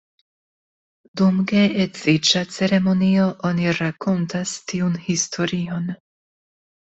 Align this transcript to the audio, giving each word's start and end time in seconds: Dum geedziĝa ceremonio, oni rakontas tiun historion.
Dum 1.19 1.35
geedziĝa 1.51 2.41
ceremonio, 2.55 3.27
oni 3.51 3.75
rakontas 3.81 4.55
tiun 4.73 4.97
historion. 5.11 5.87